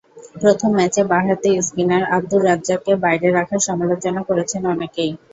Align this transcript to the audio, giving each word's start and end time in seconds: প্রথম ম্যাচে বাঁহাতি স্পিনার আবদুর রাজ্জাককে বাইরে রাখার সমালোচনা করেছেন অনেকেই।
প্রথম 0.35 0.69
ম্যাচে 0.73 1.01
বাঁহাতি 1.09 1.51
স্পিনার 1.61 2.03
আবদুর 2.15 2.41
রাজ্জাককে 2.45 2.93
বাইরে 3.03 3.27
রাখার 3.31 3.61
সমালোচনা 3.67 4.21
করেছেন 4.29 4.61
অনেকেই। 4.67 5.11